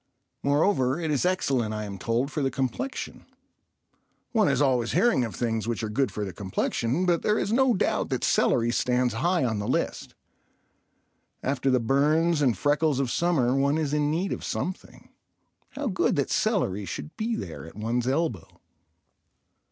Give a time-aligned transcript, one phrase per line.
[0.41, 3.27] Moreover it is excellent, I am told, for the complexion.
[4.31, 7.53] One is always hearing of things which are good for the complexion, but there is
[7.53, 10.15] no doubt that celery stands high on the list.
[11.43, 15.09] After the burns and freckles of summer one is in need of something.
[15.73, 18.59] How good that celery should be there at one's elbow.